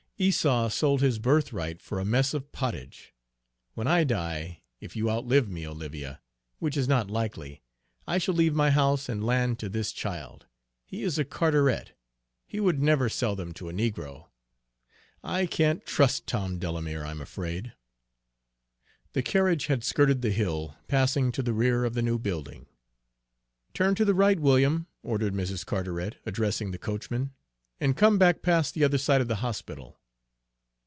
[0.21, 3.15] "Esau sold his birthright for a mess of pottage.
[3.73, 6.21] When I die, if you outlive me, Olivia,
[6.59, 7.63] which is not likely,
[8.05, 10.45] I shall leave my house and land to this child!
[10.85, 11.97] He is a Carteret,
[12.45, 14.27] he would never sell them to a negro.
[15.23, 17.73] I can't trust Tom Delamere, I'm afraid."
[19.13, 22.67] The carriage had skirted the hill, passing to the rear of the new building.
[23.73, 25.65] "Turn to the right, William," ordered Mrs.
[25.65, 27.33] Carteret, addressing the coachman,
[27.79, 29.97] "and come back past the other side of the hospital."